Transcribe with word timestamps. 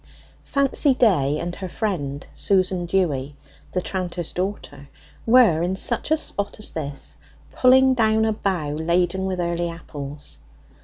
Fancy 0.43 0.95
Day 0.95 1.37
and 1.39 1.55
her 1.57 1.69
friend 1.69 2.25
Susan 2.33 2.87
Dewy 2.87 3.35
the 3.71 3.81
tranter's 3.83 4.33
daughter, 4.33 4.89
were 5.27 5.61
in 5.61 5.75
such 5.75 6.09
a 6.09 6.17
spot 6.17 6.55
as 6.57 6.71
this, 6.71 7.17
pulling 7.51 7.93
down 7.93 8.25
a 8.25 8.33
bough 8.33 8.71
laden 8.73 9.27
with 9.27 9.39
early 9.39 9.69
apples. 9.69 10.39